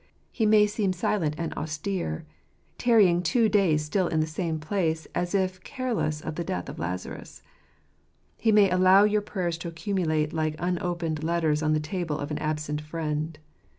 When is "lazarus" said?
6.75-7.43